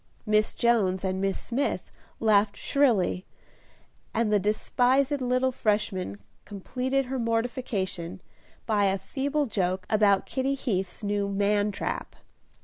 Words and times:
Miss 0.25 0.55
Jones 0.55 1.03
and 1.03 1.21
Miss 1.21 1.39
Smith 1.39 1.91
laughed 2.19 2.57
shrilly, 2.57 3.27
and 4.15 4.33
the 4.33 4.39
despised 4.39 5.21
little 5.21 5.51
Freshman 5.51 6.17
completed 6.43 7.05
her 7.05 7.19
mortification, 7.19 8.19
by 8.65 8.85
a 8.85 8.97
feeble 8.97 9.45
joke 9.45 9.85
about 9.91 10.25
Kitty 10.25 10.55
Heath's 10.55 11.03
new 11.03 11.29
man 11.29 11.71
trap. 11.71 12.15